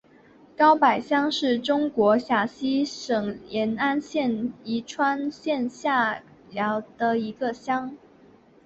[0.57, 7.95] 高柏乡是中国陕西省延安市宜川县下辖的一个乡。